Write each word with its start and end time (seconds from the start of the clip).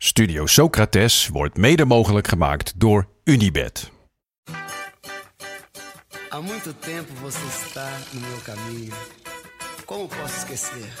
Studio 0.00 0.46
Socrates 0.46 1.28
wordt 1.28 1.56
mede 1.56 1.84
mogelijk 1.84 2.28
gemaakt 2.28 2.80
door 2.80 3.08
Unibed. 3.24 3.90
Há 6.28 6.40
muito 6.40 6.72
tempo 6.72 7.12
você 7.20 7.46
está 7.46 7.90
no 8.12 8.20
meu 8.20 8.38
caminho. 8.44 8.94
Como 9.84 10.06
posso 10.06 10.36
esquecer? 10.36 10.92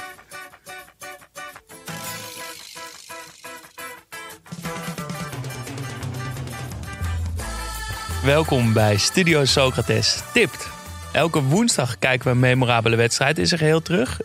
Welkom 8.24 8.72
bij 8.72 8.96
Studio 8.96 9.44
Socrates 9.44 10.22
Tipt. 10.32 10.68
Elke 11.12 11.42
woensdag 11.42 11.98
kijken 11.98 12.26
we 12.26 12.30
een 12.30 12.38
memorabele 12.38 12.96
wedstrijd 12.96 13.38
in 13.38 13.46
zijn 13.46 13.60
geheel 13.60 13.82
terug. 13.82 14.20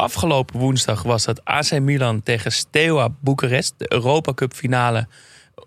En 0.00 0.06
afgelopen 0.06 0.58
woensdag 0.58 1.02
was 1.02 1.24
dat 1.24 1.44
AC 1.44 1.80
Milan 1.80 2.22
tegen 2.22 2.52
Steaua 2.52 3.08
Boekarest, 3.20 3.74
de 3.76 3.92
Europa 3.92 4.34
Cup 4.34 4.54
finale. 4.54 5.06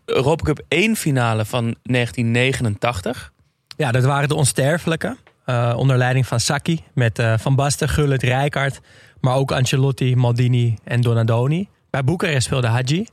Europa 0.06 0.44
Cup 0.44 0.62
1 0.68 0.96
finale 0.96 1.46
van 1.46 1.76
1989. 1.84 3.32
Ja, 3.78 3.92
dat 3.92 4.04
waren 4.04 4.28
de 4.28 4.36
onsterfelijke. 4.36 5.18
eh, 5.46 5.74
onder 5.78 5.98
leiding 5.98 6.28
van 6.28 6.40
Sacchi. 6.40 6.84
Met 6.94 7.20
eh, 7.20 7.34
Van 7.38 7.56
Basten, 7.56 7.90
Gullit, 7.90 8.24
Rijkaard. 8.24 8.80
Maar 9.22 9.36
ook 9.36 9.52
Ancelotti, 9.52 10.16
Maldini 10.16 10.78
en 10.84 11.02
Donadoni. 11.02 11.70
Bij 11.90 12.04
Boekarest 12.04 12.46
speelde 12.46 12.68
Hadji. 12.68 13.06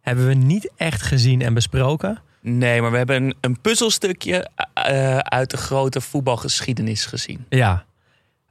Hebben 0.00 0.26
we 0.26 0.34
niet 0.34 0.70
echt 0.76 1.02
gezien 1.02 1.42
en 1.42 1.54
besproken. 1.54 2.18
Nee, 2.40 2.80
maar 2.80 2.90
we 2.90 2.96
hebben 2.96 3.22
een, 3.22 3.34
een 3.40 3.60
puzzelstukje 3.60 4.48
eh, 4.74 5.18
uit 5.18 5.50
de 5.50 5.56
grote 5.56 6.00
voetbalgeschiedenis 6.00 7.06
gezien. 7.06 7.44
Ja. 7.48 7.84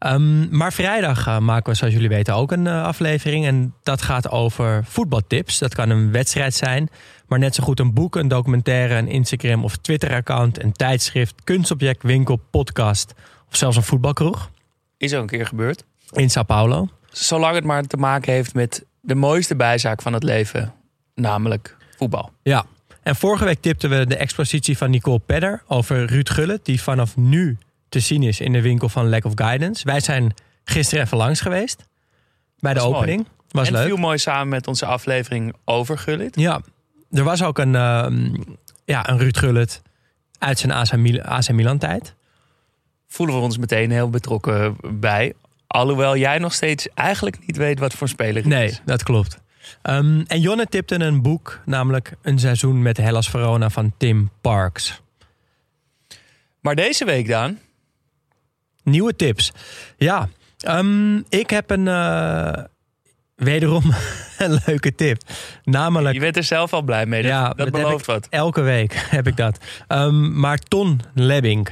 Ehm, 0.02 0.58
maar 0.58 0.74
vrijdag 0.74 1.28
eh, 1.28 1.38
maken 1.38 1.72
we, 1.72 1.78
zoals 1.78 1.94
jullie 1.94 2.10
weten, 2.10 2.36
ook 2.36 2.52
een 2.52 2.68
eh, 2.68 2.84
aflevering. 2.84 3.46
En 3.46 3.74
dat 3.84 4.02
gaat 4.02 4.30
over 4.30 4.84
voetbaltips. 4.86 5.58
Dat 5.58 5.76
kan 5.76 5.90
een 5.90 6.12
wedstrijd 6.12 6.54
zijn. 6.54 6.90
Maar 7.28 7.40
net 7.40 7.56
zo 7.56 7.64
goed 7.64 7.80
een 7.80 7.94
boek, 7.94 8.16
een 8.16 8.28
documentaire, 8.28 8.96
een 8.96 9.08
Instagram 9.08 9.64
of 9.64 9.78
Twitter-account, 9.78 10.64
een 10.64 10.72
tijdschrift, 10.72 11.36
kunstobject, 11.44 12.04
winkel, 12.04 12.36
podcast. 12.52 13.14
Of 13.50 13.56
zelfs 13.56 13.78
een 13.78 13.84
voetbalkroeg 13.84 14.50
Is 14.98 15.14
ook 15.14 15.22
een 15.22 15.28
keer 15.28 15.46
gebeurd. 15.46 15.84
in 16.12 16.30
Sao 16.30 16.44
Paulo. 16.44 16.88
Zolang 17.12 17.56
het 17.56 17.64
maar 17.64 17.84
te 17.84 17.98
maken 17.98 18.34
heeft 18.34 18.54
met 18.54 18.86
de 19.02 19.16
mooiste 19.16 19.56
bijzaak 19.56 20.02
van 20.02 20.14
het 20.14 20.24
leven. 20.24 20.74
Namelijk 21.16 21.78
voetbal. 21.98 22.32
Ja. 22.44 22.66
En 23.04 23.16
vorige 23.16 23.46
week 23.46 23.62
tipten 23.62 23.90
we 23.90 24.06
de 24.06 24.18
expositie 24.18 24.78
van 24.78 24.90
Nicole 24.90 25.20
Pedder 25.20 25.64
over 25.68 26.06
Ruud 26.06 26.30
Gullit, 26.30 26.66
die 26.66 26.82
vanaf 26.82 27.18
nu 27.18 27.58
te 27.92 28.00
zien 28.00 28.24
is 28.24 28.40
in 28.40 28.52
de 28.54 28.62
winkel 28.62 28.90
van 28.90 29.10
Lack 29.10 29.26
of 29.26 29.32
Guidance. 29.36 29.84
Wij 29.86 30.00
zijn 30.00 30.34
gisteren 30.64 31.04
even 31.04 31.18
langs 31.18 31.42
geweest 31.42 31.84
bij 32.60 32.74
de 32.74 32.80
Was 32.80 32.90
mooi. 32.90 33.02
opening. 33.02 33.28
Was 33.50 33.68
en 33.68 33.74
leuk. 33.74 33.86
viel 33.86 33.98
mooi 33.98 34.18
samen 34.18 34.48
met 34.48 34.68
onze 34.68 34.86
aflevering 34.86 35.54
over 35.66 35.98
Gullit. 35.98 36.40
Ja, 36.40 36.62
er 37.12 37.24
was 37.24 37.44
ook 37.44 37.58
een, 37.58 37.76
ehm, 37.76 38.34
ja, 38.86 39.10
een 39.10 39.18
Ruud 39.18 39.38
Gullit 39.38 39.82
uit 40.40 40.60
zijn 40.60 40.72
AC, 40.72 40.96
Mil- 40.96 41.22
AC 41.22 41.52
Milan 41.52 41.78
tijd. 41.78 42.14
Voelen 43.08 43.36
we 43.36 43.42
ons 43.42 43.58
meteen 43.58 43.92
heel 43.92 44.10
betrokken 44.10 44.76
bij. 45.00 45.34
Alhoewel 45.68 46.18
jij 46.18 46.38
nog 46.38 46.54
steeds 46.54 46.88
eigenlijk 46.94 47.46
niet 47.46 47.58
weet 47.58 47.80
wat 47.80 47.94
voor 47.94 48.08
speler 48.08 48.36
het 48.36 48.46
Nee, 48.46 48.68
is. 48.68 48.82
dat 48.86 49.04
klopt. 49.04 49.38
Ehm, 49.82 50.24
en 50.28 50.40
Jonne 50.40 50.66
tipte 50.66 50.96
een 50.96 51.22
boek, 51.22 51.60
namelijk 51.66 52.14
Een 52.22 52.40
seizoen 52.40 52.82
met 52.82 52.98
Hellas 52.98 53.30
Verona 53.30 53.70
van 53.70 53.94
Tim 53.98 54.30
Parks. 54.42 55.02
Maar 56.60 56.76
deze 56.76 57.06
week 57.06 57.28
dan, 57.28 57.58
Nieuwe 58.84 59.16
tips. 59.16 59.52
Ja, 59.98 60.30
ehm, 60.60 61.18
ik 61.18 61.50
heb 61.50 61.70
een 61.70 61.88
eh, 61.88 62.64
wederom 63.36 63.84
een 64.38 64.60
leuke 64.66 64.96
tip. 64.96 65.22
Namelijk, 65.64 66.14
je 66.14 66.20
bent 66.20 66.38
er 66.38 66.44
zelf 66.44 66.74
al 66.74 66.82
blij 66.82 67.06
mee. 67.06 67.22
Dat, 67.22 67.32
Ja, 67.32 67.50
dat 67.50 67.72
belooft 67.72 68.06
wat. 68.06 68.28
elke 68.30 68.62
week 68.62 68.94
heb 69.18 69.28
ik 69.28 69.38
dat. 69.38 69.58
Ehm, 69.88 70.40
maar 70.40 70.58
Ton 70.58 71.02
Lebbing, 71.14 71.70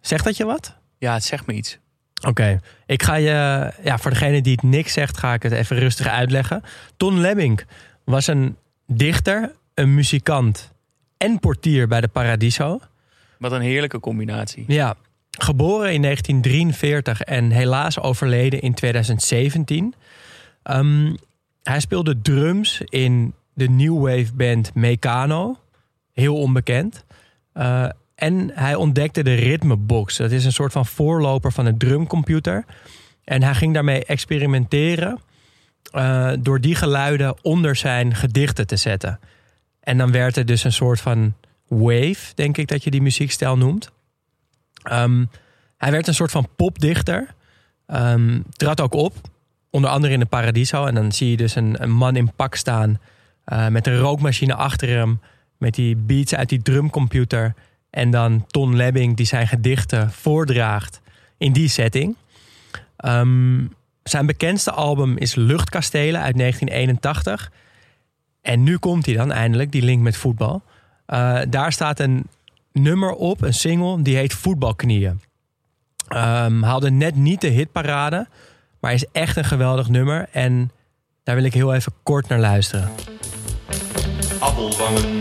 zegt 0.00 0.24
dat 0.24 0.36
je 0.36 0.44
wat? 0.44 0.76
Ja, 0.98 1.14
het 1.14 1.24
zegt 1.24 1.46
me 1.46 1.52
iets. 1.52 1.78
Oké, 2.26 2.60
ik 2.86 3.02
ga 3.02 3.14
je, 3.14 3.70
ja, 3.84 3.98
voor 3.98 4.10
degene 4.10 4.40
die 4.42 4.52
het 4.52 4.62
niks 4.62 4.92
zegt, 4.92 5.18
ga 5.18 5.34
ik 5.34 5.42
het 5.42 5.52
even 5.52 5.78
rustig 5.78 6.06
uitleggen. 6.06 6.62
Ton 6.96 7.20
Lebbing 7.20 7.64
was 8.04 8.26
een 8.26 8.56
dichter, 8.86 9.52
een 9.74 9.94
muzikant 9.94 10.72
en 11.16 11.38
portier 11.38 11.88
bij 11.88 12.00
de 12.00 12.08
Paradiso. 12.08 12.80
Wat 13.38 13.52
een 13.52 13.60
heerlijke 13.60 14.00
combinatie. 14.00 14.64
Ja, 14.66 14.96
geboren 15.42 15.92
in 15.92 16.02
1943 16.02 17.20
en 17.20 17.50
helaas 17.50 18.00
overleden 18.00 18.60
in 18.60 18.74
2017. 18.74 19.94
Ehm, 20.62 21.14
hij 21.62 21.80
speelde 21.80 22.20
drums 22.22 22.80
in 22.80 23.34
de 23.54 23.68
new 23.68 23.98
wave 23.98 24.32
band 24.34 24.74
Meccano. 24.74 25.58
Heel 26.12 26.36
onbekend. 26.36 27.04
Eh, 27.52 27.88
en 28.14 28.50
hij 28.54 28.74
ontdekte 28.74 29.22
de 29.22 29.34
ritmebox. 29.34 30.16
Dat 30.16 30.30
is 30.30 30.44
een 30.44 30.52
soort 30.52 30.72
van 30.72 30.86
voorloper 30.86 31.52
van 31.52 31.66
een 31.66 31.78
drumcomputer. 31.78 32.64
En 33.24 33.42
hij 33.42 33.54
ging 33.54 33.74
daarmee 33.74 34.04
experimenteren 34.04 35.18
eh, 35.90 36.32
door 36.40 36.60
die 36.60 36.74
geluiden 36.74 37.44
onder 37.44 37.76
zijn 37.76 38.14
gedichten 38.14 38.66
te 38.66 38.76
zetten. 38.76 39.20
En 39.80 39.98
dan 39.98 40.12
werd 40.12 40.36
er 40.36 40.46
dus 40.46 40.64
een 40.64 40.72
soort 40.72 41.00
van 41.00 41.34
wave, 41.68 42.34
denk 42.34 42.56
ik 42.56 42.68
dat 42.68 42.84
je 42.84 42.90
die 42.90 43.02
muziekstijl 43.02 43.56
noemt. 43.56 43.90
Ehm, 44.82 45.24
hij 45.76 45.90
werd 45.90 46.06
een 46.06 46.14
soort 46.14 46.30
van 46.30 46.48
popdichter. 46.56 47.34
Ehm 47.86 48.40
trad 48.50 48.80
ook 48.80 48.94
op, 48.94 49.14
onder 49.70 49.90
andere 49.90 50.12
in 50.12 50.20
de 50.20 50.26
Paradiso. 50.26 50.86
En 50.86 50.94
dan 50.94 51.12
zie 51.12 51.30
je 51.30 51.36
dus 51.36 51.54
een, 51.54 51.82
een 51.82 51.90
man 51.90 52.16
in 52.16 52.32
pak 52.36 52.54
staan 52.54 52.98
eh, 53.44 53.68
met 53.68 53.86
een 53.86 53.96
rookmachine 53.96 54.54
achter 54.54 54.88
hem. 54.88 55.20
Met 55.58 55.74
die 55.74 55.96
beats 55.96 56.34
uit 56.34 56.48
die 56.48 56.62
drumcomputer. 56.62 57.54
En 57.90 58.10
dan 58.10 58.46
Ton 58.46 58.76
Lebbing 58.76 59.16
die 59.16 59.26
zijn 59.26 59.48
gedichten 59.48 60.10
voordraagt 60.10 61.00
in 61.38 61.52
die 61.52 61.68
setting. 61.68 62.16
Ehm, 62.96 63.66
zijn 64.02 64.26
bekendste 64.26 64.70
album 64.70 65.16
is 65.16 65.34
Luchtkastelen 65.34 66.20
uit 66.20 66.36
1981. 66.36 67.52
En 68.42 68.62
nu 68.62 68.78
komt 68.78 69.06
hij 69.06 69.14
dan 69.14 69.32
eindelijk, 69.32 69.72
die 69.72 69.82
link 69.82 70.02
met 70.02 70.16
voetbal. 70.16 70.62
Eh, 71.06 71.40
daar 71.48 71.72
staat 71.72 72.00
een 72.00 72.26
nummer 72.72 73.12
op, 73.12 73.42
een 73.42 73.54
single, 73.54 74.02
die 74.02 74.16
heet 74.16 74.32
Voetbalknieën. 74.32 75.20
Ehm 76.08 76.62
haalde 76.62 76.90
net 76.90 77.14
niet 77.14 77.40
de 77.40 77.48
hitparade, 77.48 78.28
maar 78.80 78.92
is 78.92 79.06
echt 79.12 79.36
een 79.36 79.44
geweldig 79.44 79.88
nummer. 79.88 80.28
En 80.32 80.70
daar 81.22 81.34
wil 81.34 81.44
ik 81.44 81.54
heel 81.54 81.74
even 81.74 81.92
kort 82.02 82.28
naar 82.28 82.40
luisteren. 82.40 82.90
appelwangen. 84.38 85.18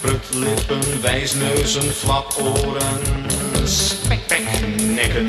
Prutlippen, 0.00 1.02
wijsneuzen, 1.02 1.82
flaporen, 1.82 2.98
spekbeknekken. 3.64 5.26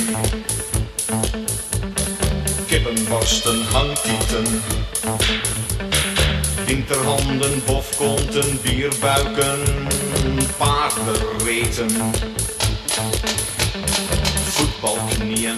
Kippenborsten, 2.67 3.63
hangtieten. 3.63 4.45
Winterhanden, 6.65 7.63
bofkonten, 7.65 8.61
bierbuiken, 8.61 9.59
paardenreten. 10.57 11.89
Voetbalknieën. 14.45 15.57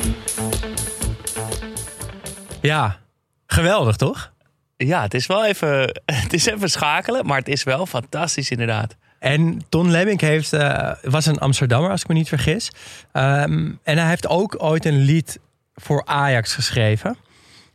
Ja, 2.61 2.99
geweldig 3.47 3.95
toch? 3.95 4.31
Ja, 4.77 5.01
het 5.01 5.13
is 5.13 5.27
wel 5.27 5.45
even, 5.45 6.01
het 6.23 6.33
is 6.33 6.45
even 6.45 6.69
schakelen, 6.69 7.25
maar 7.25 7.37
het 7.37 7.47
is 7.47 7.63
wel 7.63 7.85
fantastisch 7.85 8.51
inderdaad. 8.51 8.95
En 9.19 9.61
Ton 9.69 9.91
Lemming 9.91 10.21
heeft, 10.21 10.53
eh, 10.53 10.91
was 11.01 11.25
een 11.25 11.37
Amsterdammer, 11.37 11.91
als 11.91 12.01
ik 12.01 12.07
me 12.07 12.13
niet 12.13 12.27
vergis. 12.27 12.71
Ehm, 13.11 13.71
en 13.83 13.97
hij 13.97 14.07
heeft 14.07 14.27
ook 14.27 14.55
ooit 14.57 14.85
een 14.85 14.97
lied 15.01 15.39
voor 15.75 16.05
Ajax 16.05 16.53
geschreven. 16.53 17.17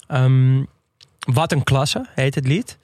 Ehm, 0.06 0.62
Wat 1.23 1.52
een 1.52 1.62
klasse 1.62 2.06
heet 2.14 2.34
het 2.34 2.46
lied. 2.46 2.79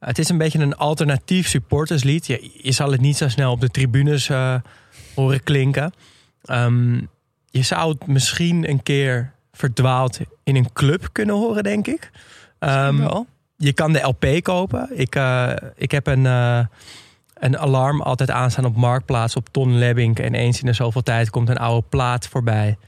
Het 0.00 0.18
is 0.18 0.28
een 0.28 0.38
beetje 0.38 0.58
een 0.58 0.76
alternatief 0.76 1.48
supporterslied. 1.48 2.26
Je, 2.26 2.50
je 2.54 2.72
zal 2.72 2.90
het 2.90 3.00
niet 3.00 3.16
zo 3.16 3.28
snel 3.28 3.52
op 3.52 3.60
de 3.60 3.68
tribunes 3.68 4.28
eh, 4.28 4.54
horen 5.14 5.42
klinken. 5.42 5.92
Ehm, 6.44 6.94
je 7.50 7.62
zou 7.62 7.92
het 7.92 8.06
misschien 8.06 8.68
een 8.68 8.82
keer 8.82 9.32
verdwaald 9.52 10.18
in 10.44 10.56
een 10.56 10.72
club 10.72 11.08
kunnen 11.12 11.34
horen, 11.34 11.62
denk 11.62 11.86
ik. 11.86 12.10
Ehm, 12.58 13.22
je 13.56 13.72
kan 13.72 13.92
de 13.92 14.00
LP 14.00 14.42
kopen. 14.42 14.88
Ik, 14.98 15.14
eh, 15.14 15.52
ik 15.76 15.90
heb 15.90 16.06
een, 16.06 16.26
eh, 16.26 16.64
een 17.34 17.58
alarm 17.58 18.00
altijd 18.00 18.30
aanstaan 18.30 18.64
op 18.64 18.76
Marktplaats 18.76 19.36
op 19.36 19.48
Ton 19.48 19.78
Lebbink. 19.78 20.18
En 20.18 20.34
eens 20.34 20.60
in 20.60 20.66
de 20.66 20.72
zoveel 20.72 21.02
tijd 21.02 21.30
komt 21.30 21.48
een 21.48 21.56
oude 21.56 21.86
plaat 21.88 22.28
voorbij. 22.28 22.78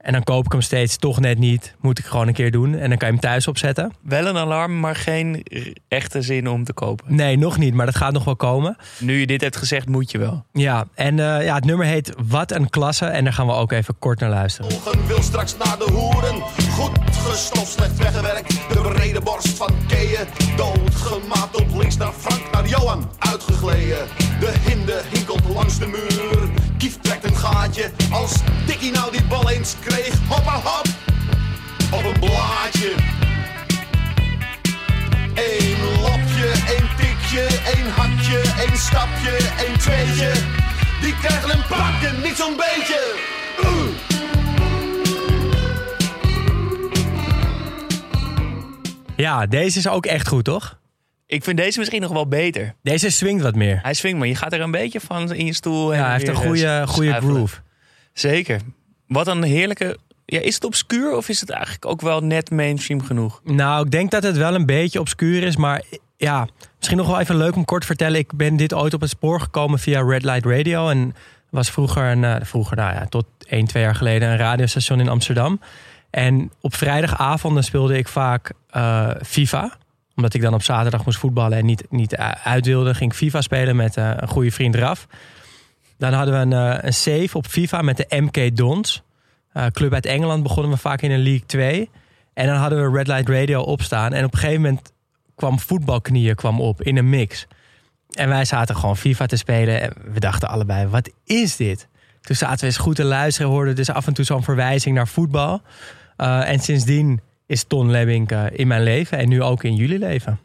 En 0.00 0.12
dan 0.12 0.22
koop 0.22 0.44
ik 0.44 0.52
hem 0.52 0.60
steeds 0.60 0.96
toch 0.96 1.20
net 1.20 1.38
niet. 1.38 1.74
Moet 1.80 1.98
ik 1.98 2.04
gewoon 2.04 2.28
een 2.28 2.34
keer 2.34 2.50
doen. 2.50 2.74
En 2.74 2.88
dan 2.88 2.98
kan 2.98 3.08
je 3.08 3.14
hem 3.14 3.22
thuis 3.22 3.46
opzetten. 3.46 3.92
Wel 4.02 4.26
een 4.26 4.36
alarm, 4.36 4.80
maar 4.80 4.96
geen 4.96 5.46
echte 5.88 6.22
zin 6.22 6.48
om 6.48 6.64
te 6.64 6.72
kopen. 6.72 7.14
Nee, 7.14 7.36
nog 7.36 7.58
niet, 7.58 7.74
maar 7.74 7.86
dat 7.86 7.96
gaat 7.96 8.12
nog 8.12 8.24
wel 8.24 8.36
komen. 8.36 8.76
Nu 8.98 9.18
je 9.20 9.26
dit 9.26 9.40
hebt 9.40 9.56
gezegd, 9.56 9.88
moet 9.88 10.10
je 10.10 10.18
wel. 10.18 10.44
Ja, 10.52 10.86
en 10.94 11.18
eh, 11.18 11.44
ja, 11.44 11.54
het 11.54 11.64
nummer 11.64 11.86
heet 11.86 12.12
Wat 12.28 12.52
een 12.52 12.70
Klasse. 12.70 13.06
En 13.06 13.24
daar 13.24 13.32
gaan 13.32 13.46
we 13.46 13.52
ook 13.52 13.72
even 13.72 13.98
kort 13.98 14.20
naar 14.20 14.30
luisteren. 14.30 14.70
Ogen 14.70 15.06
wil 15.06 15.22
straks 15.22 15.56
naar 15.56 15.78
de 15.78 15.90
hoeren. 15.92 16.42
Goed 16.70 16.98
gestopt, 17.12 17.68
slecht 17.68 17.98
weggewerkt. 17.98 18.48
De 18.48 18.80
brede 18.80 19.20
borst 19.20 19.48
van 19.48 19.74
Keeën. 19.88 20.26
Doodgemaakt 20.56 21.56
op 21.56 21.66
links 21.76 21.96
naar 21.96 22.12
Frank, 22.12 22.52
naar 22.52 22.66
Johan. 22.66 23.10
Uitgegleden. 23.18 24.06
De 24.40 24.52
hinde 24.68 25.00
hinkelt 25.12 25.48
langs 25.54 25.78
de 25.78 25.86
muur. 25.86 26.48
Kief 26.78 26.98
trekt 27.00 27.24
een 27.24 27.36
gaatje. 27.36 27.90
Als 28.10 28.32
Dikkie 28.66 28.92
nou 28.92 29.10
die 29.12 29.24
bal 29.24 29.50
eens 29.50 29.74
kreeg. 29.90 30.14
Hoppa 30.28 30.54
hop. 30.54 30.86
Op 31.92 32.04
een 32.04 32.20
blaadje. 32.20 32.94
Eén 35.34 35.78
lopje, 36.00 36.48
één 36.68 36.88
tikje, 36.96 37.46
één 37.74 37.90
hakje, 37.90 38.40
één 38.58 38.76
stapje, 38.76 39.36
één 39.66 39.78
tweetje. 39.78 40.32
Die 41.00 41.14
krijgen 41.16 41.50
een 41.50 41.66
pakken, 41.68 42.22
niet 42.22 42.36
zo'n 42.36 42.56
beetje. 42.56 43.14
Oeh. 43.64 43.88
Ja, 49.16 49.46
deze 49.46 49.78
is 49.78 49.88
ook 49.88 50.06
echt 50.06 50.28
goed, 50.28 50.44
toch? 50.44 50.78
Ik 51.26 51.44
vind 51.44 51.56
deze 51.56 51.78
misschien 51.78 52.00
nog 52.00 52.12
wel 52.12 52.28
beter. 52.28 52.74
Deze 52.82 53.10
swingt 53.10 53.42
wat 53.42 53.54
meer. 53.54 53.78
Hij 53.82 53.94
swingt, 53.94 54.18
maar 54.18 54.28
je 54.28 54.34
gaat 54.34 54.52
er 54.52 54.60
een 54.60 54.70
beetje 54.70 55.00
van 55.00 55.34
in 55.34 55.46
je 55.46 55.54
stoel. 55.54 55.94
Ja, 55.94 56.02
hij 56.02 56.12
heeft 56.12 56.28
een 56.28 56.34
goede, 56.34 56.84
goede 56.86 57.12
groove. 57.12 57.56
Zeker. 58.12 58.60
Wat 59.10 59.26
een 59.26 59.42
heerlijke... 59.42 59.98
Ja, 60.24 60.40
is 60.40 60.54
het 60.54 60.64
obscuur 60.64 61.16
of 61.16 61.28
is 61.28 61.40
het 61.40 61.50
eigenlijk 61.50 61.86
ook 61.86 62.00
wel 62.00 62.20
net 62.20 62.50
mainstream 62.50 63.02
genoeg? 63.02 63.40
Nou, 63.44 63.84
ik 63.84 63.90
denk 63.90 64.10
dat 64.10 64.22
het 64.22 64.36
wel 64.36 64.54
een 64.54 64.66
beetje 64.66 65.00
obscuur 65.00 65.42
is, 65.42 65.56
maar 65.56 65.82
ja, 66.16 66.48
misschien 66.76 66.98
nog 66.98 67.06
wel 67.06 67.20
even 67.20 67.36
leuk 67.36 67.56
om 67.56 67.64
kort 67.64 67.80
te 67.80 67.86
vertellen. 67.86 68.18
Ik 68.18 68.32
ben 68.32 68.56
dit 68.56 68.74
ooit 68.74 68.94
op 68.94 69.00
het 69.00 69.10
spoor 69.10 69.40
gekomen 69.40 69.78
via 69.78 70.02
Red 70.02 70.22
Light 70.22 70.44
Radio 70.44 70.88
en 70.88 71.14
was 71.48 71.70
vroeger, 71.70 72.04
een, 72.04 72.24
eh, 72.24 72.36
vroeger 72.42 72.76
nou 72.76 72.94
ja, 72.94 73.06
tot 73.06 73.26
1, 73.46 73.66
2 73.66 73.82
jaar 73.82 73.94
geleden 73.94 74.28
een 74.28 74.36
radiostation 74.36 75.00
in 75.00 75.08
Amsterdam. 75.08 75.60
En 76.10 76.50
op 76.60 76.74
vrijdagavonden 76.74 77.64
speelde 77.64 77.98
ik 77.98 78.08
vaak 78.08 78.52
eh, 78.70 79.10
FIFA. 79.22 79.72
Omdat 80.16 80.34
ik 80.34 80.42
dan 80.42 80.54
op 80.54 80.62
zaterdag 80.62 81.04
moest 81.04 81.18
voetballen 81.18 81.58
en 81.58 81.66
niet, 81.66 81.84
niet 81.88 82.16
uit 82.44 82.66
wilde, 82.66 82.94
ging 82.94 83.14
FIFA 83.14 83.40
spelen 83.40 83.76
met 83.76 83.96
eh, 83.96 84.10
een 84.16 84.28
goede 84.28 84.50
vriend 84.50 84.74
Raf. 84.74 85.06
Dan 86.00 86.12
hadden 86.12 86.34
we 86.34 86.40
een, 86.40 86.72
eh, 86.72 86.84
een 86.84 86.94
save 86.94 87.36
op 87.36 87.46
FIFA 87.46 87.82
met 87.82 87.96
de 87.96 88.06
MK 88.08 88.56
Dons. 88.56 89.02
Eh, 89.52 89.66
club 89.66 89.92
uit 89.92 90.06
Engeland 90.06 90.42
begonnen 90.42 90.72
we 90.72 90.76
vaak 90.76 91.02
in 91.02 91.10
een 91.10 91.22
League 91.22 91.46
2. 91.46 91.90
En 92.34 92.46
dan 92.46 92.56
hadden 92.56 92.90
we 92.90 92.98
Red 92.98 93.06
Light 93.06 93.28
Radio 93.28 93.60
opstaan. 93.60 94.12
En 94.12 94.24
op 94.24 94.32
een 94.32 94.38
gegeven 94.38 94.62
moment 94.62 94.92
kwam 95.34 95.58
voetbalknieën 95.58 96.34
kwam 96.34 96.60
op 96.60 96.82
in 96.82 96.96
een 96.96 97.08
mix. 97.08 97.46
En 98.10 98.28
wij 98.28 98.44
zaten 98.44 98.76
gewoon 98.76 98.96
FIFA 98.96 99.26
te 99.26 99.36
spelen. 99.36 99.80
En 99.80 99.92
we 100.12 100.20
dachten 100.20 100.48
allebei, 100.48 100.86
wat 100.86 101.10
is 101.24 101.56
dit? 101.56 101.88
Toen 102.20 102.36
zaten 102.36 102.60
we 102.60 102.66
eens 102.66 102.76
goed 102.76 102.96
te 102.96 103.04
luisteren. 103.04 103.50
Hoorden 103.50 103.76
dus 103.76 103.90
af 103.90 104.06
en 104.06 104.14
toe 104.14 104.24
zo'n 104.24 104.42
verwijzing 104.42 104.94
naar 104.94 105.08
voetbal. 105.08 105.62
Uh, 106.16 106.48
en 106.48 106.58
sindsdien 106.58 107.20
is 107.46 107.64
Ton 107.64 107.90
Lebbink 107.90 108.32
uh, 108.32 108.44
in 108.52 108.66
mijn 108.66 108.82
leven. 108.82 109.18
En 109.18 109.28
nu 109.28 109.42
ook 109.42 109.64
in 109.64 109.74
jullie 109.74 109.98
leven. 109.98 110.38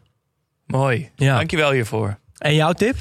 Mooi. 0.66 1.10
Ja. 1.14 1.36
Dankjewel 1.36 1.70
hiervoor. 1.70 2.18
En 2.38 2.54
jouw 2.54 2.72
tip? 2.72 2.96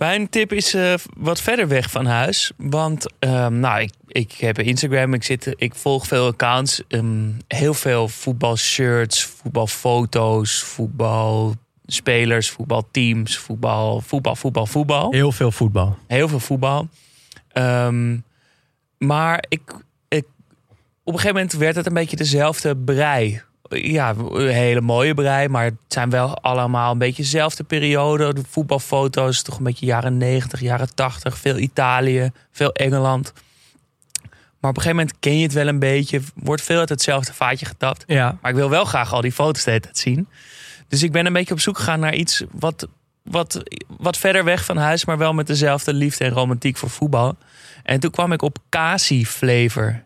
Mijn 0.00 0.28
tip 0.28 0.52
is 0.52 0.74
uh, 0.74 0.94
wat 1.16 1.40
verder 1.40 1.68
weg 1.68 1.90
van 1.90 2.06
huis. 2.06 2.52
Want 2.56 3.06
um, 3.18 3.58
nou, 3.58 3.80
ik, 3.80 3.92
ik 4.06 4.32
heb 4.32 4.58
Instagram, 4.58 5.14
ik, 5.14 5.22
zit, 5.22 5.54
ik 5.56 5.74
volg 5.74 6.06
veel 6.06 6.26
accounts. 6.26 6.82
Um, 6.88 7.36
heel 7.48 7.74
veel 7.74 8.08
voetbalshirts, 8.08 9.24
voetbalfoto's, 9.24 10.62
voetbalspelers, 10.62 12.50
voetbalteams, 12.50 13.38
voetbal, 13.38 14.00
voetbal, 14.00 14.36
voetbal, 14.36 14.66
voetbal. 14.66 15.12
Heel 15.12 15.32
veel 15.32 15.52
voetbal. 15.52 15.98
Heel 16.06 16.28
veel 16.28 16.40
voetbal. 16.40 16.88
Um, 17.52 18.24
maar 18.98 19.44
ik, 19.48 19.62
ik, 20.08 20.24
op 21.02 21.12
een 21.12 21.20
gegeven 21.20 21.34
moment 21.34 21.52
werd 21.52 21.76
het 21.76 21.86
een 21.86 21.94
beetje 21.94 22.16
dezelfde 22.16 22.76
brei 22.76 23.42
ja, 23.78 24.14
een 24.30 24.48
hele 24.48 24.80
mooie 24.80 25.14
brei, 25.14 25.48
maar 25.48 25.64
het 25.64 25.74
zijn 25.88 26.10
wel 26.10 26.38
allemaal 26.38 26.92
een 26.92 26.98
beetje 26.98 27.22
dezelfde 27.22 27.64
periode. 27.64 28.34
De 28.34 28.42
voetbalfoto's, 28.48 29.42
toch 29.42 29.58
een 29.58 29.64
beetje 29.64 29.86
jaren 29.86 30.16
90, 30.16 30.60
jaren 30.60 30.94
80, 30.94 31.38
veel 31.38 31.58
Italië, 31.58 32.30
veel 32.50 32.72
Engeland. 32.72 33.32
Maar 34.60 34.70
op 34.70 34.76
een 34.76 34.82
gegeven 34.82 34.96
moment 34.96 35.16
ken 35.20 35.36
je 35.36 35.42
het 35.42 35.52
wel 35.52 35.66
een 35.66 35.78
beetje, 35.78 36.20
wordt 36.34 36.62
veel 36.62 36.78
uit 36.78 36.88
hetzelfde 36.88 37.34
vaatje 37.34 37.66
getapt. 37.66 38.04
Ja. 38.06 38.38
Maar 38.40 38.50
ik 38.50 38.56
wil 38.56 38.70
wel 38.70 38.84
graag 38.84 39.12
al 39.12 39.20
die 39.20 39.32
foto's 39.32 39.64
de 39.64 39.70
hele 39.70 39.82
tijd 39.82 39.98
zien. 39.98 40.28
Dus 40.88 41.02
ik 41.02 41.12
ben 41.12 41.26
een 41.26 41.32
beetje 41.32 41.54
op 41.54 41.60
zoek 41.60 41.76
gegaan 41.76 42.00
naar 42.00 42.14
iets 42.14 42.44
wat, 42.50 42.88
wat, 43.22 43.62
wat 43.86 44.16
verder 44.16 44.44
weg 44.44 44.64
van 44.64 44.76
huis, 44.76 45.04
maar 45.04 45.18
wel 45.18 45.32
met 45.32 45.46
dezelfde 45.46 45.94
liefde 45.94 46.24
en 46.24 46.30
romantiek 46.30 46.76
voor 46.76 46.90
voetbal. 46.90 47.36
En 47.82 48.00
toen 48.00 48.10
kwam 48.10 48.32
ik 48.32 48.42
op 48.42 48.58
Kasi 48.68 49.26
Flavor. 49.26 50.02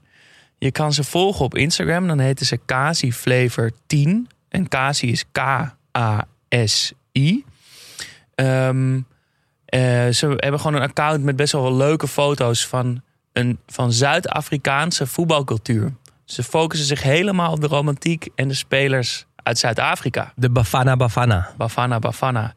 Je 0.65 0.73
kan 0.73 0.93
ze 0.93 1.05
volgen 1.05 1.45
op 1.45 1.57
Instagram. 1.57 2.07
Dan 2.07 2.19
heten 2.19 2.47
ze 2.47 2.61
Kasi 2.65 3.13
Flavor 3.13 3.71
10. 3.87 4.29
En 4.49 4.69
Kasi 4.69 5.11
is 5.11 5.25
K-A-S-I. 5.33 5.85
Um, 8.35 8.95
uh, 8.95 9.03
ze 10.09 10.35
hebben 10.37 10.61
gewoon 10.61 10.75
een 10.75 10.89
account 10.89 11.23
met 11.23 11.37
best 11.37 11.53
wel, 11.53 11.63
wel 11.63 11.77
leuke 11.77 12.09
foto's 12.09 12.67
van, 12.67 13.03
een, 13.33 13.59
van 13.67 13.93
Zuid-Afrikaanse 13.93 15.07
voetbalcultuur. 15.07 15.93
Ze 16.25 16.43
focussen 16.43 16.87
zich 16.87 17.03
helemaal 17.03 17.53
op 17.53 17.61
de 17.61 17.67
romantiek 17.67 18.29
en 18.35 18.49
de 18.49 18.55
spelers 18.55 19.27
uit 19.43 19.59
Zuid-Afrika. 19.59 20.33
De 20.37 20.51
Bafana 20.51 20.97
Bafana. 20.97 21.51
Bafana 21.57 21.99
Bafana. 21.99 22.55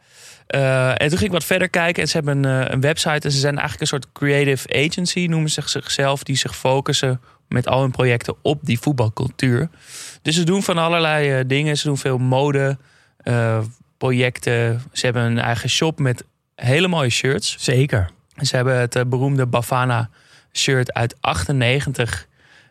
Uh, 0.56 0.90
en 0.90 1.08
toen 1.08 1.18
ging 1.18 1.22
ik 1.22 1.32
wat 1.32 1.44
verder 1.44 1.70
kijken 1.70 2.02
en 2.02 2.10
ze 2.10 2.18
hebben 2.18 2.44
een, 2.44 2.64
uh, 2.64 2.70
een 2.70 2.82
website. 2.82 3.28
En 3.28 3.32
ze 3.32 3.40
zijn 3.40 3.58
eigenlijk 3.58 3.82
een 3.82 3.88
soort 3.88 4.12
creative 4.12 4.86
agency, 4.86 5.26
noemen 5.30 5.50
ze 5.50 5.62
zichzelf, 5.66 6.24
die 6.24 6.36
zich 6.36 6.56
focussen 6.56 7.22
met 7.48 7.68
al 7.68 7.82
hun 7.82 7.92
projecten 7.92 8.36
op 8.42 8.60
die 8.64 8.80
voetbalcultuur. 8.80 9.70
Dus 10.22 10.36
ze 10.36 10.44
doen 10.44 10.64
van 10.64 10.78
allerlei 10.78 11.40
uh, 11.40 11.44
dingen. 11.48 11.78
Ze 11.78 11.88
doen 11.88 11.98
veel 11.98 12.18
mode, 12.18 12.78
uh, 13.24 13.60
projecten. 13.98 14.82
Ze 14.92 15.06
hebben 15.06 15.24
een 15.24 15.40
eigen 15.40 15.70
shop 15.70 16.00
met 16.00 16.24
hele 16.56 16.88
mooie 16.88 17.10
shirts. 17.10 17.56
Zeker. 17.60 18.10
Ze 18.42 18.56
hebben 18.56 18.80
het 18.80 18.96
uh, 18.96 19.04
beroemde 19.04 19.46
Bafana 19.46 20.10
shirt 20.54 20.94
uit 20.94 21.16
98, 21.20 22.28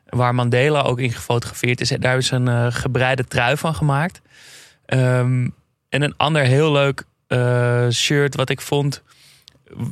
waar 0.09 0.35
Mandela 0.35 0.83
ook 0.83 1.01
in 1.01 1.13
gefotografeerd 1.13 1.81
is. 1.81 1.89
Daar 1.89 2.17
is 2.17 2.31
een 2.31 2.47
uh, 2.47 2.67
gebreide 2.71 3.25
trui 3.25 3.57
van 3.57 3.75
gemaakt. 3.75 4.21
Um, 4.87 5.55
en 5.89 6.03
een 6.03 6.17
ander 6.17 6.43
heel 6.43 6.73
leuk 6.73 7.05
uh, 7.29 7.89
shirt 7.91 8.35
wat 8.35 8.51
ik 8.51 8.61
vond. 8.61 9.03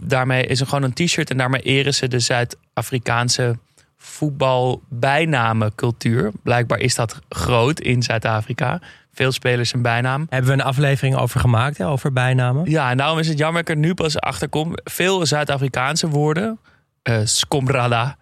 Daarmee 0.02 0.46
is 0.46 0.60
er 0.60 0.66
gewoon 0.66 0.82
een 0.82 0.92
t-shirt 0.92 1.30
en 1.30 1.36
daarmee 1.36 1.60
eren 1.60 1.94
ze 1.94 2.08
de 2.08 2.18
Zuid-Afrikaanse 2.18 3.58
voetbalbijnamencultuur. 4.04 6.32
Blijkbaar 6.42 6.78
is 6.78 6.94
dat 6.94 7.20
groot 7.28 7.80
in 7.80 8.02
Zuid-Afrika. 8.02 8.80
Veel 9.12 9.32
spelers 9.32 9.72
een 9.72 9.82
bijnaam. 9.82 10.26
Hebben 10.28 10.50
we 10.50 10.56
een 10.56 10.66
aflevering 10.66 11.16
over 11.16 11.40
gemaakt, 11.40 11.78
hè, 11.78 11.86
over 11.86 12.12
bijnamen? 12.12 12.70
Ja, 12.70 12.90
en 12.90 12.96
daarom 12.96 13.18
is 13.18 13.28
het 13.28 13.38
jammer 13.38 13.64
dat 13.64 13.70
ik 13.70 13.76
er 13.76 13.82
nu 13.88 13.94
pas 13.94 14.18
achter 14.18 14.48
kom. 14.48 14.72
Veel 14.74 15.26
Zuid-Afrikaanse 15.26 16.08
woorden. 16.08 16.58
Uh, 17.02 17.20
skombrada, 17.24 18.16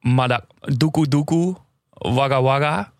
mada, 0.00 0.44
duku, 0.76 1.54
waga 1.90 2.42
waga, 2.42 2.92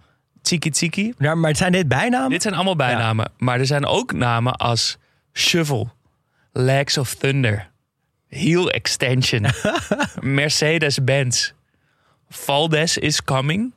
tsiki 0.42 0.70
tsiki. 0.70 1.14
Ja, 1.18 1.34
maar 1.34 1.56
zijn 1.56 1.72
dit 1.72 1.88
bijnamen? 1.88 2.30
Dit 2.30 2.42
zijn 2.42 2.54
allemaal 2.54 2.76
bijnamen. 2.76 3.26
Ja. 3.28 3.44
Maar 3.44 3.58
er 3.58 3.66
zijn 3.66 3.86
ook 3.86 4.12
namen 4.12 4.56
als 4.56 4.98
shovel, 5.32 5.92
legs 6.52 6.98
of 6.98 7.14
thunder, 7.14 7.70
heel 8.28 8.70
extension, 8.70 9.46
Mercedes-Benz. 10.20 11.52
Valdes 12.28 12.98
is 12.98 13.24
coming. 13.24 13.72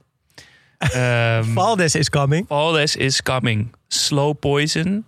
Um, 0.95 1.43
Valdes 1.43 1.95
is 1.95 2.09
coming. 2.09 2.47
Valdes 2.47 2.95
is 2.95 3.21
coming. 3.21 3.73
Slow 3.87 4.39
Poison. 4.39 5.05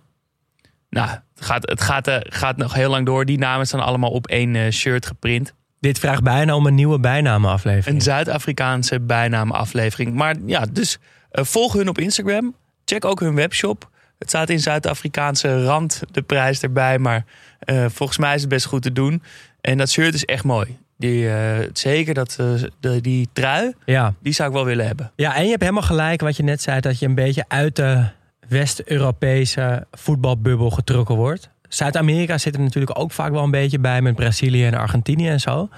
Nou, 0.90 1.08
het 1.08 1.44
gaat, 1.44 1.68
het 1.68 1.80
gaat, 1.80 2.08
uh, 2.08 2.16
gaat 2.20 2.56
nog 2.56 2.74
heel 2.74 2.90
lang 2.90 3.06
door. 3.06 3.24
Die 3.24 3.38
namen 3.38 3.66
staan 3.66 3.80
allemaal 3.80 4.10
op 4.10 4.26
één 4.26 4.54
uh, 4.54 4.70
shirt 4.70 5.06
geprint. 5.06 5.54
Dit 5.80 5.98
vraagt 5.98 6.22
bijna 6.22 6.54
om 6.54 6.66
een 6.66 6.74
nieuwe 6.74 7.00
bijnamenaflevering. 7.00 7.96
Een 7.96 8.02
Zuid-Afrikaanse 8.02 9.00
bijnamenaflevering. 9.00 10.14
Maar 10.14 10.36
ja, 10.46 10.66
dus 10.72 10.98
uh, 11.32 11.44
volg 11.44 11.72
hun 11.72 11.88
op 11.88 11.98
Instagram. 11.98 12.54
Check 12.84 13.04
ook 13.04 13.20
hun 13.20 13.34
webshop. 13.34 13.90
Het 14.24 14.32
staat 14.32 14.50
in 14.50 14.60
Zuid-Afrikaanse 14.60 15.64
rand 15.64 16.02
de 16.10 16.22
prijs 16.22 16.60
erbij. 16.60 16.98
Maar 16.98 17.24
volgens 17.88 18.18
mij 18.18 18.34
is 18.34 18.40
het 18.40 18.50
best 18.50 18.66
goed 18.66 18.82
te 18.82 18.92
doen. 18.92 19.22
En 19.60 19.78
dat 19.78 19.90
shirt 19.90 20.14
is 20.14 20.24
echt 20.24 20.44
mooi. 20.44 20.78
Die, 20.96 21.24
uh, 21.24 21.58
zeker 21.72 22.14
dat, 22.14 22.36
uh, 22.40 22.62
de, 22.80 23.00
die 23.00 23.28
trui, 23.32 23.74
ja. 23.84 24.14
die 24.22 24.32
zou 24.32 24.48
ik 24.48 24.54
wel 24.54 24.64
willen 24.64 24.86
hebben. 24.86 25.12
Ja, 25.16 25.34
en 25.34 25.44
je 25.44 25.50
hebt 25.50 25.62
helemaal 25.62 25.82
gelijk 25.82 26.20
wat 26.20 26.36
je 26.36 26.42
net 26.42 26.62
zei, 26.62 26.80
dat 26.80 26.98
je 26.98 27.06
een 27.06 27.14
beetje 27.14 27.44
uit 27.48 27.76
de 27.76 28.04
West-Europese 28.48 29.86
voetbalbubbel 29.92 30.70
getrokken 30.70 31.14
wordt. 31.14 31.48
Zuid-Amerika 31.68 32.38
zit 32.38 32.54
er 32.54 32.60
natuurlijk 32.60 32.98
ook 32.98 33.12
vaak 33.12 33.32
wel 33.32 33.42
een 33.42 33.50
beetje 33.50 33.78
bij 33.78 34.02
met 34.02 34.14
Brazilië 34.14 34.66
en 34.66 34.74
Argentinië 34.74 35.28
en 35.28 35.40
zo. 35.40 35.68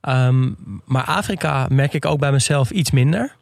Ehm, 0.00 0.50
maar 0.84 1.04
Afrika 1.04 1.66
merk 1.70 1.94
ik 1.94 2.04
ook 2.04 2.18
bij 2.18 2.32
mezelf 2.32 2.70
iets 2.70 2.90
minder. 2.90 3.36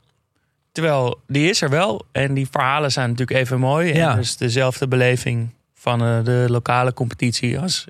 Terwijl 0.79 1.21
die 1.27 1.49
is 1.49 1.63
er 1.63 1.71
wel. 1.71 2.07
En 2.13 2.35
die 2.35 2.49
verhalen 2.51 2.93
zijn 2.93 3.11
natuurlijk 3.11 3.39
even 3.39 3.61
mooi. 3.61 3.95
Ja. 3.95 4.11
En 4.11 4.17
dus 4.17 4.37
dezelfde 4.37 4.89
beleving 4.89 5.49
van 5.75 6.03
eh, 6.03 6.25
de 6.25 6.45
lokale 6.49 6.93
competitie 6.93 7.59
als, 7.59 7.85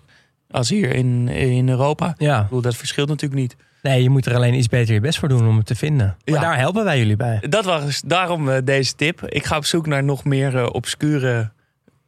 als 0.50 0.68
hier 0.68 0.94
in, 0.94 1.28
in 1.28 1.68
Europa. 1.68 2.14
Ja. 2.18 2.36
Ik 2.38 2.42
bedoel, 2.42 2.60
dat 2.60 2.76
verschilt 2.76 3.08
natuurlijk 3.08 3.40
niet. 3.40 3.56
Nee, 3.82 4.02
je 4.02 4.10
moet 4.10 4.26
er 4.26 4.34
alleen 4.34 4.54
iets 4.54 4.66
beter 4.68 4.94
je 4.94 5.00
best 5.00 5.18
voor 5.18 5.28
doen 5.28 5.48
om 5.48 5.56
het 5.56 5.66
te 5.66 5.74
vinden. 5.74 6.16
Maar 6.24 6.34
Ja. 6.34 6.40
daar 6.40 6.58
helpen 6.58 6.84
wij 6.84 6.98
jullie 6.98 7.16
bij. 7.16 7.42
Dat 7.48 7.64
was 7.64 8.00
daarom 8.06 8.48
eh, 8.50 8.58
deze 8.64 8.94
tip. 8.94 9.22
Ik 9.26 9.44
ga 9.44 9.56
op 9.56 9.64
zoek 9.64 9.86
naar 9.86 10.04
nog 10.04 10.24
meer 10.24 10.56
eh, 10.56 10.66
obscure 10.72 11.50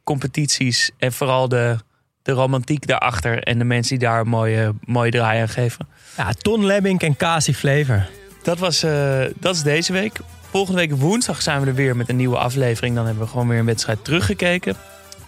competities. 0.03 0.91
En 0.97 1.11
vooral 1.13 1.47
de, 1.49 1.75
de 2.21 2.31
romantiek 2.31 2.87
daarachter. 2.87 3.43
En 3.43 3.57
de 3.57 3.63
mensen 3.65 3.99
die 3.99 4.07
daar 4.07 4.19
een 4.19 4.27
mooie, 4.27 4.73
mooie 4.85 5.11
draai 5.11 5.41
aan 5.41 5.49
geven. 5.49 5.87
Ja, 6.17 6.31
Ton 6.33 6.65
Lebbink 6.65 7.01
en 7.03 7.15
Kasi 7.15 7.53
Flever. 7.53 8.09
Dat, 8.43 8.59
was, 8.59 8.79
dat 9.39 9.55
is 9.55 9.61
deze 9.63 9.93
week. 9.93 10.19
Volgende 10.51 10.79
week 10.79 10.91
woensdag 10.91 11.41
zijn 11.41 11.61
we 11.61 11.67
er 11.67 11.73
weer 11.73 11.95
met 11.95 12.09
een 12.09 12.15
nieuwe 12.15 12.37
aflevering. 12.37 12.95
Dan 12.95 13.05
hebben 13.05 13.23
we 13.23 13.29
gewoon 13.29 13.47
weer 13.47 13.59
een 13.59 13.65
wedstrijd 13.65 14.03
teruggekeken. 14.03 14.75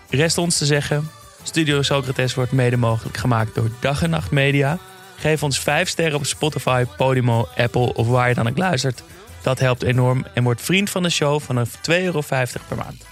Rest 0.09 0.37
ons 0.37 0.57
te 0.57 0.65
zeggen. 0.65 1.09
Studio 1.43 1.81
Socrates 1.81 2.33
wordt 2.33 2.51
mede 2.51 2.77
mogelijk 2.77 3.17
gemaakt 3.17 3.55
door 3.55 3.69
Dag 3.79 4.03
en 4.03 4.09
Nacht 4.09 4.31
Media. 4.31 4.77
Geef 5.15 5.43
ons 5.43 5.59
5 5.59 5.89
sterren 5.89 6.15
op 6.15 6.25
Spotify, 6.25 6.85
Podimo, 6.97 7.47
Apple 7.55 7.93
of 7.93 8.07
waar 8.07 8.29
je 8.29 8.35
dan 8.35 8.49
ook 8.49 8.57
luistert. 8.57 9.03
Dat 9.41 9.59
helpt 9.59 9.83
enorm 9.83 10.25
en 10.33 10.43
wordt 10.43 10.61
vriend 10.61 10.89
van 10.89 11.03
de 11.03 11.09
show 11.09 11.41
vanaf 11.41 11.69
2,50 11.69 11.81
euro 11.87 12.21
per 12.67 12.77
maand. 12.77 13.05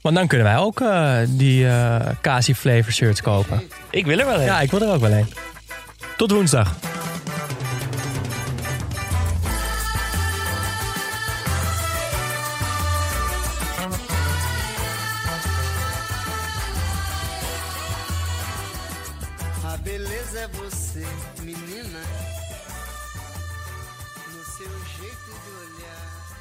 Want 0.00 0.14
dan 0.14 0.26
kunnen 0.26 0.46
wij 0.46 0.56
ook 0.56 0.80
eh, 0.80 1.18
die 1.28 1.68
eh 1.68 2.06
Kasi 2.20 2.54
Flever 2.54 2.92
shirts 2.92 3.22
kopen. 3.22 3.62
Ik 3.90 4.06
wil 4.06 4.18
er 4.18 4.26
wel 4.26 4.38
een. 4.38 4.44
Ja, 4.44 4.60
ik 4.60 4.70
wil 4.70 4.82
er 4.82 4.92
ook 4.94 5.00
wel 5.00 5.12
een. 5.12 5.32
Tot 6.16 6.30
woensdag. 6.30 6.91
A 19.72 19.76
beleza 19.78 20.40
é 20.40 20.48
você, 20.48 21.06
menina. 21.40 22.00
No 24.30 24.44
seu 24.44 24.68
jeito 24.68 25.32
de 25.44 25.50
olhar. 25.50 26.31